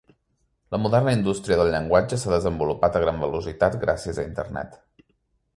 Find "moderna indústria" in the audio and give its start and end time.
0.85-1.57